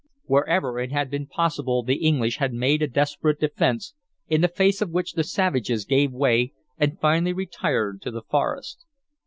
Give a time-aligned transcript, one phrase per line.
[0.25, 3.93] Wherever it had been possible the English had made a desperate defense,
[4.27, 8.83] in the face of which the savages gave way and finally retired to the forest.